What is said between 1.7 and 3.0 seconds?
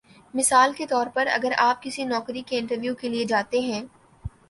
کسی نوکری کے انٹرویو